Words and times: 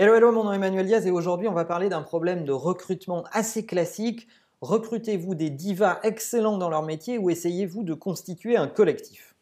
Hello, 0.00 0.14
hello, 0.14 0.30
mon 0.30 0.44
nom 0.44 0.52
est 0.52 0.54
Emmanuel 0.54 0.86
Diaz 0.86 1.08
et 1.08 1.10
aujourd'hui 1.10 1.48
on 1.48 1.54
va 1.54 1.64
parler 1.64 1.88
d'un 1.88 2.02
problème 2.02 2.44
de 2.44 2.52
recrutement 2.52 3.24
assez 3.32 3.66
classique. 3.66 4.28
Recrutez-vous 4.60 5.34
des 5.34 5.50
divas 5.50 5.98
excellents 6.04 6.56
dans 6.56 6.68
leur 6.68 6.84
métier 6.84 7.18
ou 7.18 7.30
essayez-vous 7.30 7.82
de 7.82 7.94
constituer 7.94 8.56
un 8.56 8.68
collectif? 8.68 9.34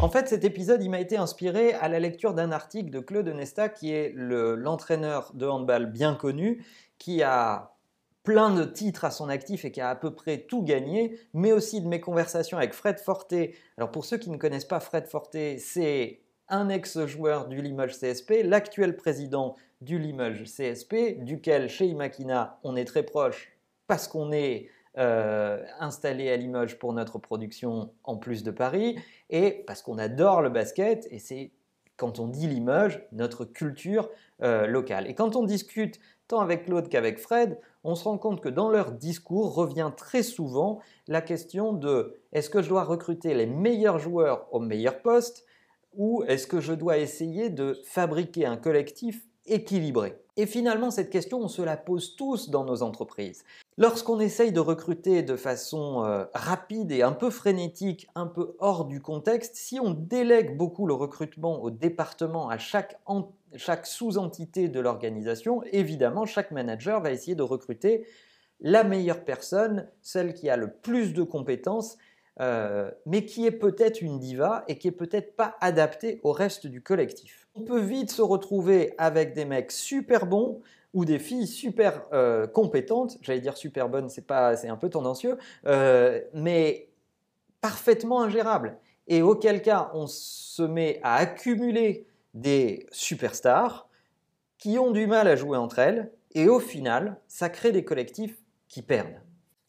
En 0.00 0.08
fait, 0.10 0.28
cet 0.28 0.44
épisode, 0.44 0.80
il 0.80 0.90
m'a 0.90 1.00
été 1.00 1.16
inspiré 1.16 1.72
à 1.72 1.88
la 1.88 1.98
lecture 1.98 2.34
d'un 2.34 2.52
article 2.52 2.90
de 2.90 3.00
Claude 3.00 3.26
Nesta, 3.26 3.68
qui 3.68 3.92
est 3.92 4.12
l'entraîneur 4.14 5.32
de 5.34 5.48
handball 5.48 5.90
bien 5.90 6.14
connu, 6.14 6.64
qui 6.98 7.24
a 7.24 7.74
plein 8.22 8.54
de 8.54 8.62
titres 8.62 9.04
à 9.04 9.10
son 9.10 9.28
actif 9.28 9.64
et 9.64 9.72
qui 9.72 9.80
a 9.80 9.90
à 9.90 9.96
peu 9.96 10.14
près 10.14 10.42
tout 10.42 10.62
gagné, 10.62 11.18
mais 11.34 11.50
aussi 11.50 11.80
de 11.80 11.88
mes 11.88 12.00
conversations 12.00 12.58
avec 12.58 12.74
Fred 12.74 13.00
Forté. 13.00 13.56
Alors 13.76 13.90
pour 13.90 14.04
ceux 14.04 14.18
qui 14.18 14.30
ne 14.30 14.36
connaissent 14.36 14.64
pas 14.64 14.78
Fred 14.78 15.08
Forté, 15.08 15.58
c'est 15.58 16.20
un 16.50 16.68
ex-joueur 16.68 17.46
du 17.46 17.62
Limoges 17.62 17.98
CSP, 17.98 18.42
l'actuel 18.44 18.96
président 18.96 19.56
du 19.80 19.98
Limoges 19.98 20.44
CSP, 20.44 21.24
duquel 21.24 21.68
chez 21.68 21.86
Imakina 21.86 22.58
on 22.64 22.76
est 22.76 22.84
très 22.84 23.04
proche 23.04 23.52
parce 23.86 24.08
qu'on 24.08 24.32
est 24.32 24.68
euh, 24.98 25.64
installé 25.78 26.30
à 26.30 26.36
Limoges 26.36 26.78
pour 26.78 26.92
notre 26.92 27.18
production 27.18 27.92
en 28.04 28.16
plus 28.16 28.42
de 28.42 28.50
Paris 28.50 28.98
et 29.30 29.64
parce 29.66 29.82
qu'on 29.82 29.98
adore 29.98 30.42
le 30.42 30.50
basket 30.50 31.06
et 31.10 31.18
c'est 31.18 31.52
quand 31.96 32.18
on 32.18 32.26
dit 32.26 32.48
Limoges 32.48 33.00
notre 33.12 33.44
culture 33.44 34.10
euh, 34.42 34.66
locale. 34.66 35.06
Et 35.06 35.14
quand 35.14 35.36
on 35.36 35.44
discute 35.44 36.00
tant 36.26 36.40
avec 36.40 36.64
Claude 36.64 36.88
qu'avec 36.88 37.18
Fred, 37.18 37.58
on 37.84 37.94
se 37.94 38.04
rend 38.04 38.18
compte 38.18 38.40
que 38.40 38.48
dans 38.48 38.70
leur 38.70 38.92
discours 38.92 39.54
revient 39.54 39.92
très 39.96 40.22
souvent 40.22 40.80
la 41.06 41.22
question 41.22 41.72
de 41.72 42.16
est-ce 42.32 42.50
que 42.50 42.62
je 42.62 42.68
dois 42.68 42.84
recruter 42.84 43.34
les 43.34 43.46
meilleurs 43.46 43.98
joueurs 43.98 44.46
au 44.52 44.60
meilleur 44.60 45.02
poste 45.02 45.46
ou 45.94 46.22
est-ce 46.28 46.46
que 46.46 46.60
je 46.60 46.72
dois 46.72 46.98
essayer 46.98 47.50
de 47.50 47.78
fabriquer 47.84 48.46
un 48.46 48.56
collectif 48.56 49.22
équilibré? 49.46 50.16
Et 50.36 50.46
finalement, 50.46 50.90
cette 50.90 51.10
question, 51.10 51.38
on 51.40 51.48
se 51.48 51.60
la 51.60 51.76
pose 51.76 52.16
tous 52.16 52.50
dans 52.50 52.64
nos 52.64 52.82
entreprises. 52.82 53.44
Lorsqu'on 53.76 54.20
essaye 54.20 54.52
de 54.52 54.60
recruter 54.60 55.22
de 55.22 55.36
façon 55.36 56.04
euh, 56.04 56.24
rapide 56.34 56.92
et 56.92 57.02
un 57.02 57.12
peu 57.12 57.30
frénétique, 57.30 58.08
un 58.14 58.26
peu 58.26 58.54
hors 58.58 58.84
du 58.86 59.00
contexte, 59.00 59.56
si 59.56 59.80
on 59.80 59.90
délègue 59.90 60.56
beaucoup 60.56 60.86
le 60.86 60.94
recrutement 60.94 61.62
au 61.62 61.70
département, 61.70 62.48
à 62.48 62.58
chaque, 62.58 62.98
chaque 63.56 63.86
sous-entité 63.86 64.68
de 64.68 64.80
l'organisation, 64.80 65.62
évidemment, 65.72 66.24
chaque 66.24 66.52
manager 66.52 67.00
va 67.00 67.10
essayer 67.10 67.34
de 67.34 67.42
recruter 67.42 68.06
la 68.60 68.84
meilleure 68.84 69.24
personne, 69.24 69.88
celle 70.02 70.34
qui 70.34 70.50
a 70.50 70.56
le 70.56 70.70
plus 70.70 71.12
de 71.12 71.22
compétences 71.22 71.96
euh, 72.40 72.90
mais 73.04 73.26
qui 73.26 73.46
est 73.46 73.50
peut-être 73.52 74.00
une 74.00 74.18
diva 74.18 74.64
et 74.66 74.78
qui 74.78 74.88
est 74.88 74.92
peut-être 74.92 75.36
pas 75.36 75.56
adaptée 75.60 76.20
au 76.22 76.32
reste 76.32 76.66
du 76.66 76.82
collectif. 76.82 77.48
On 77.54 77.60
peut 77.60 77.80
vite 77.80 78.10
se 78.10 78.22
retrouver 78.22 78.94
avec 78.96 79.34
des 79.34 79.44
mecs 79.44 79.70
super 79.70 80.26
bons 80.26 80.62
ou 80.94 81.04
des 81.04 81.18
filles 81.18 81.46
super 81.46 82.02
euh, 82.12 82.46
compétentes, 82.46 83.18
j'allais 83.20 83.40
dire 83.40 83.56
super 83.56 83.88
bonnes, 83.88 84.08
c'est 84.08 84.26
pas, 84.26 84.56
c'est 84.56 84.68
un 84.68 84.76
peu 84.76 84.88
tendancieux, 84.88 85.36
euh, 85.66 86.20
mais 86.32 86.88
parfaitement 87.60 88.22
ingérables. 88.22 88.78
Et 89.06 89.22
auquel 89.22 89.60
cas, 89.60 89.90
on 89.94 90.06
se 90.06 90.62
met 90.62 90.98
à 91.02 91.16
accumuler 91.16 92.06
des 92.32 92.86
superstars 92.90 93.88
qui 94.56 94.78
ont 94.78 94.90
du 94.92 95.06
mal 95.06 95.28
à 95.28 95.36
jouer 95.36 95.58
entre 95.58 95.78
elles, 95.78 96.10
et 96.34 96.48
au 96.48 96.60
final, 96.60 97.20
ça 97.28 97.50
crée 97.50 97.72
des 97.72 97.84
collectifs 97.84 98.38
qui 98.68 98.82
perdent. 98.82 99.20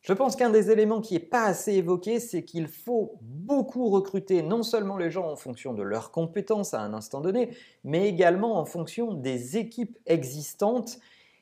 Je 0.01 0.13
pense 0.13 0.35
qu'un 0.35 0.49
des 0.49 0.71
éléments 0.71 0.99
qui 0.99 1.13
n'est 1.13 1.19
pas 1.19 1.43
assez 1.43 1.73
évoqué, 1.73 2.19
c'est 2.19 2.43
qu'il 2.43 2.67
faut 2.67 3.19
beaucoup 3.21 3.89
recruter 3.89 4.41
non 4.41 4.63
seulement 4.63 4.97
les 4.97 5.11
gens 5.11 5.29
en 5.29 5.35
fonction 5.35 5.73
de 5.73 5.83
leurs 5.83 6.09
compétences 6.09 6.73
à 6.73 6.81
un 6.81 6.93
instant 6.95 7.21
donné, 7.21 7.55
mais 7.83 8.09
également 8.09 8.57
en 8.57 8.65
fonction 8.65 9.13
des 9.13 9.57
équipes 9.57 9.99
existantes 10.07 10.99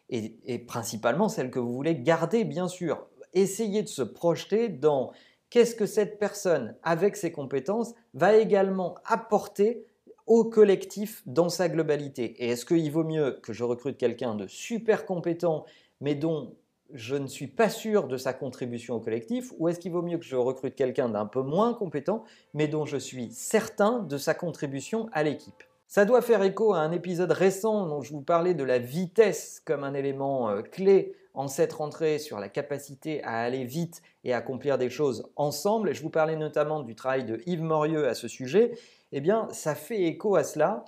et, 0.10 0.60
principalement 0.60 1.30
celles 1.30 1.52
que 1.52 1.60
vous 1.60 1.72
voulez 1.72 1.96
garder, 1.96 2.44
bien 2.44 2.68
sûr. 2.68 3.08
Essayez 3.34 3.84
de 3.84 3.88
se 3.88 4.02
projeter 4.02 4.68
dans 4.68 5.12
qu'est-ce 5.50 5.76
que 5.76 5.86
cette 5.86 6.20
personne, 6.20 6.76
avec 6.84 7.16
ses 7.16 7.32
compétences, 7.32 7.94
va 8.14 8.36
également 8.36 8.96
apporter 9.06 9.86
au 10.26 10.44
collectif 10.44 11.22
dans 11.26 11.50
sa 11.50 11.70
globalité. 11.70 12.44
Et 12.44 12.50
est-ce 12.50 12.66
qu'il 12.66 12.92
vaut 12.92 13.04
mieux 13.04 13.40
que 13.42 13.54
je 13.54 13.64
recrute 13.64 13.98
quelqu'un 13.98 14.36
de 14.36 14.48
super 14.48 15.06
compétent, 15.06 15.66
mais 16.02 16.16
dont 16.16 16.56
je 16.94 17.16
ne 17.16 17.28
suis 17.28 17.48
pas 17.48 17.70
sûr 17.70 18.08
de 18.08 18.18
sa 18.18 18.34
contribution 18.34 18.96
au 18.96 19.00
collectif, 19.00 19.54
ou 19.58 19.68
est-ce 19.68 19.80
qu'il 19.80 19.92
vaut 19.92 20.02
mieux 20.02 20.18
que 20.18 20.26
je 20.26 20.36
recrute 20.36 20.76
quelqu'un 20.76 21.10
d'un 21.10 21.26
peu 21.26 21.42
moins 21.42 21.74
compétent, 21.74 22.24
mais 22.54 22.68
dont 22.68 22.86
je 22.86 22.98
suis 22.98 23.32
certain 23.32 24.00
de 24.00 24.18
sa 24.18 24.34
contribution 24.34 25.10
à 25.14 25.24
l'équipe? 25.24 25.64
Ça 25.88 26.06
doit 26.06 26.22
faire 26.22 26.44
écho 26.44 26.74
à 26.74 26.80
un 26.80 26.92
épisode 26.92 27.32
récent 27.32 27.88
dont 27.88 28.02
je 28.02 28.14
vous 28.14 28.22
parlais 28.22 28.54
de 28.54 28.64
la 28.64 28.78
vitesse 28.78 29.60
comme 29.66 29.84
un 29.84 29.96
élément 29.96 30.50
euh, 30.50 30.62
clé 30.62 31.16
en 31.34 31.48
cette 31.48 31.74
rentrée 31.74 32.20
sur 32.20 32.40
la 32.40 32.48
capacité 32.48 33.24
à 33.24 33.40
aller 33.40 33.64
vite 33.64 34.02
et 34.24 34.34
accomplir 34.34 34.78
des 34.78 34.90
choses 34.90 35.32
ensemble. 35.36 35.90
Et 35.90 35.94
je 35.94 36.04
vous 36.04 36.10
parlais 36.12 36.36
notamment 36.36 36.82
du 36.82 36.94
travail 36.96 37.24
de 37.24 37.42
Yves 37.48 37.64
Morieux 37.64 38.08
à 38.08 38.14
ce 38.14 38.28
sujet. 38.28 38.78
Eh 39.12 39.22
bien, 39.22 39.48
ça 39.52 39.74
fait 39.74 40.04
écho 40.04 40.36
à 40.36 40.44
cela 40.44 40.86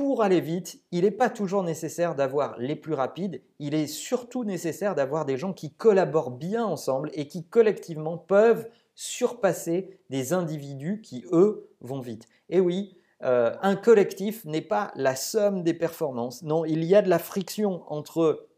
pour 0.00 0.22
aller 0.22 0.40
vite, 0.40 0.80
il 0.92 1.02
n'est 1.02 1.10
pas 1.10 1.28
toujours 1.28 1.62
nécessaire 1.62 2.14
d'avoir 2.14 2.58
les 2.58 2.74
plus 2.74 2.94
rapides, 2.94 3.42
il 3.58 3.74
est 3.74 3.86
surtout 3.86 4.44
nécessaire 4.44 4.94
d'avoir 4.94 5.26
des 5.26 5.36
gens 5.36 5.52
qui 5.52 5.74
collaborent 5.74 6.30
bien 6.30 6.64
ensemble 6.64 7.10
et 7.12 7.26
qui 7.26 7.46
collectivement 7.46 8.16
peuvent 8.16 8.66
surpasser 8.94 10.00
des 10.08 10.32
individus 10.32 11.02
qui, 11.02 11.26
eux, 11.32 11.68
vont 11.82 12.00
vite. 12.00 12.24
Et 12.48 12.60
oui, 12.60 12.96
euh, 13.24 13.54
un 13.60 13.76
collectif 13.76 14.42
n'est 14.46 14.62
pas 14.62 14.90
la 14.96 15.14
somme 15.16 15.62
des 15.62 15.74
performances, 15.74 16.42
non, 16.44 16.64
il 16.64 16.82
y 16.82 16.94
a 16.94 17.02
de 17.02 17.10
la 17.10 17.18
friction 17.18 17.82
entre 17.86 18.48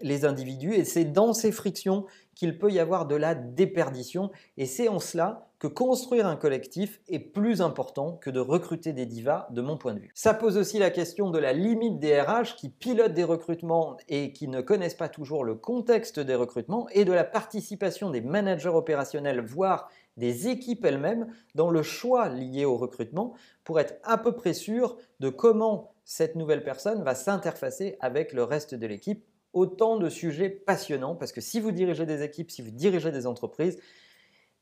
les 0.00 0.24
individus 0.24 0.74
et 0.74 0.84
c'est 0.84 1.04
dans 1.04 1.32
ces 1.32 1.52
frictions 1.52 2.06
qu'il 2.34 2.58
peut 2.58 2.70
y 2.70 2.78
avoir 2.78 3.06
de 3.06 3.16
la 3.16 3.34
déperdition 3.34 4.30
et 4.56 4.66
c'est 4.66 4.88
en 4.88 4.98
cela 4.98 5.50
que 5.58 5.66
construire 5.66 6.26
un 6.26 6.36
collectif 6.36 7.02
est 7.06 7.18
plus 7.18 7.60
important 7.60 8.12
que 8.12 8.30
de 8.30 8.40
recruter 8.40 8.94
des 8.94 9.04
divas 9.04 9.46
de 9.50 9.60
mon 9.60 9.76
point 9.76 9.92
de 9.92 10.00
vue. 10.00 10.10
Ça 10.14 10.32
pose 10.32 10.56
aussi 10.56 10.78
la 10.78 10.88
question 10.88 11.30
de 11.30 11.38
la 11.38 11.52
limite 11.52 11.98
des 11.98 12.18
RH 12.18 12.56
qui 12.56 12.70
pilotent 12.70 13.12
des 13.12 13.24
recrutements 13.24 13.98
et 14.08 14.32
qui 14.32 14.48
ne 14.48 14.62
connaissent 14.62 14.94
pas 14.94 15.10
toujours 15.10 15.44
le 15.44 15.54
contexte 15.54 16.18
des 16.18 16.34
recrutements 16.34 16.88
et 16.92 17.04
de 17.04 17.12
la 17.12 17.24
participation 17.24 18.08
des 18.08 18.22
managers 18.22 18.70
opérationnels 18.70 19.44
voire 19.44 19.90
des 20.16 20.48
équipes 20.48 20.84
elles-mêmes 20.86 21.26
dans 21.54 21.70
le 21.70 21.82
choix 21.82 22.30
lié 22.30 22.64
au 22.64 22.78
recrutement 22.78 23.34
pour 23.62 23.80
être 23.80 24.00
à 24.02 24.16
peu 24.16 24.32
près 24.32 24.54
sûr 24.54 24.96
de 25.20 25.28
comment 25.28 25.92
cette 26.04 26.36
nouvelle 26.36 26.64
personne 26.64 27.04
va 27.04 27.14
s'interfacer 27.14 27.96
avec 28.00 28.32
le 28.32 28.44
reste 28.44 28.74
de 28.74 28.86
l'équipe 28.86 29.24
autant 29.52 29.96
de 29.96 30.08
sujets 30.08 30.50
passionnants 30.50 31.14
parce 31.14 31.32
que 31.32 31.40
si 31.40 31.60
vous 31.60 31.72
dirigez 31.72 32.06
des 32.06 32.22
équipes, 32.22 32.50
si 32.50 32.62
vous 32.62 32.70
dirigez 32.70 33.10
des 33.10 33.26
entreprises, 33.26 33.78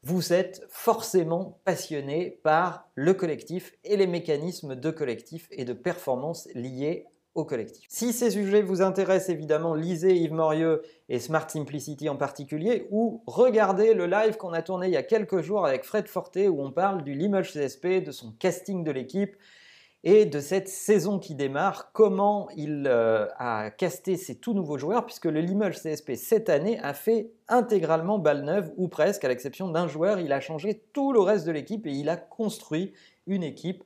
vous 0.02 0.32
êtes 0.32 0.64
forcément 0.68 1.60
passionné 1.64 2.38
par 2.42 2.88
le 2.94 3.14
collectif 3.14 3.74
et 3.84 3.96
les 3.96 4.06
mécanismes 4.06 4.76
de 4.76 4.90
collectif 4.90 5.48
et 5.50 5.64
de 5.64 5.72
performance 5.72 6.48
liés 6.54 7.06
au 7.34 7.44
collectif. 7.44 7.86
Si 7.88 8.12
ces 8.12 8.30
sujets 8.30 8.62
vous 8.62 8.82
intéressent, 8.82 9.30
évidemment, 9.30 9.74
lisez 9.74 10.16
Yves 10.16 10.32
Morieux 10.32 10.82
et 11.08 11.18
Smart 11.18 11.48
Simplicity 11.48 12.08
en 12.08 12.16
particulier, 12.16 12.88
ou 12.90 13.22
regardez 13.26 13.94
le 13.94 14.06
live 14.06 14.36
qu'on 14.36 14.52
a 14.52 14.62
tourné 14.62 14.88
il 14.88 14.92
y 14.92 14.96
a 14.96 15.02
quelques 15.02 15.40
jours 15.40 15.66
avec 15.66 15.84
Fred 15.84 16.08
Forté, 16.08 16.48
où 16.48 16.62
on 16.62 16.72
parle 16.72 17.04
du 17.04 17.14
Limoges 17.14 17.52
CSP, 17.52 18.02
de 18.04 18.10
son 18.10 18.32
casting 18.32 18.82
de 18.82 18.90
l'équipe, 18.90 19.36
et 20.04 20.26
de 20.26 20.38
cette 20.40 20.68
saison 20.68 21.18
qui 21.18 21.34
démarre, 21.34 21.90
comment 21.92 22.48
il 22.56 22.86
euh, 22.86 23.26
a 23.36 23.70
casté 23.70 24.16
ses 24.16 24.36
tout 24.36 24.54
nouveaux 24.54 24.78
joueurs, 24.78 25.04
puisque 25.04 25.24
le 25.24 25.40
Limoges 25.40 25.80
CSP 25.82 26.14
cette 26.14 26.48
année 26.48 26.78
a 26.80 26.94
fait 26.94 27.32
intégralement 27.48 28.18
balle 28.18 28.44
neuve, 28.44 28.70
ou 28.76 28.88
presque, 28.88 29.24
à 29.24 29.28
l'exception 29.28 29.68
d'un 29.68 29.88
joueur, 29.88 30.20
il 30.20 30.32
a 30.32 30.40
changé 30.40 30.82
tout 30.92 31.12
le 31.12 31.20
reste 31.20 31.46
de 31.46 31.52
l'équipe 31.52 31.86
et 31.86 31.92
il 31.92 32.08
a 32.08 32.16
construit 32.16 32.92
une 33.26 33.42
équipe 33.42 33.82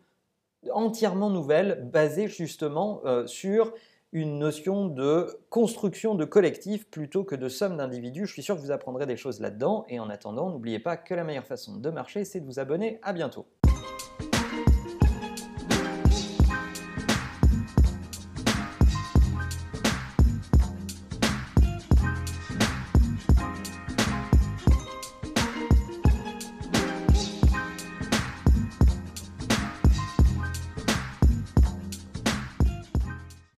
entièrement 0.71 1.31
nouvelle, 1.31 1.89
basée 1.93 2.29
justement 2.29 3.01
euh, 3.05 3.27
sur 3.27 3.73
une 4.13 4.39
notion 4.39 4.89
de 4.89 5.41
construction 5.49 6.15
de 6.15 6.27
collectif 6.27 6.87
plutôt 6.91 7.25
que 7.25 7.35
de 7.35 7.49
somme 7.49 7.79
d'individus. 7.79 8.27
Je 8.27 8.33
suis 8.33 8.43
sûr 8.43 8.57
que 8.57 8.61
vous 8.61 8.71
apprendrez 8.71 9.07
des 9.07 9.17
choses 9.17 9.41
là-dedans, 9.41 9.87
et 9.89 9.99
en 9.99 10.11
attendant, 10.11 10.51
n'oubliez 10.51 10.79
pas 10.79 10.99
que 10.99 11.15
la 11.15 11.25
meilleure 11.25 11.47
façon 11.47 11.79
de 11.79 11.91
marcher, 11.91 12.25
c'est 12.25 12.41
de 12.41 12.47
vous 12.47 12.61
abonner. 12.61 13.01
À 13.03 13.15
bientôt 13.15 13.47